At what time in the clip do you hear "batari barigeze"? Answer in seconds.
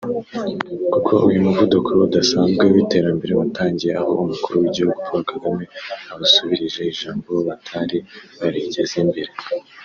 7.47-8.99